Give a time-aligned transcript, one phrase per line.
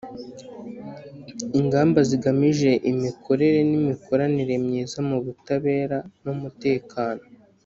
[1.59, 7.23] ingamba zigamije imikorere n'imikoranire myiza mu butabera n'umutekano